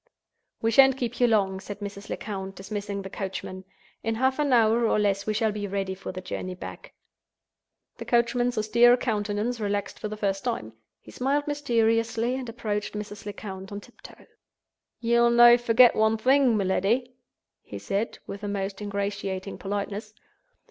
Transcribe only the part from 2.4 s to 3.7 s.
dismissing the coachman.